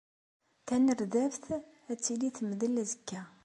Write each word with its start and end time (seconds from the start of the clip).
Tanerdabt 0.67 1.45
ad 1.91 1.97
tili 2.03 2.29
temdel 2.37 2.75
azekka. 2.81 3.19